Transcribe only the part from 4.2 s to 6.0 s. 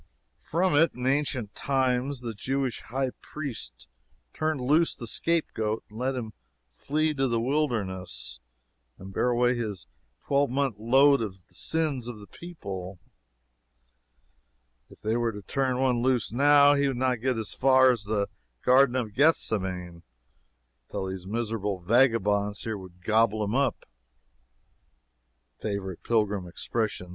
turned loose the scapegoat and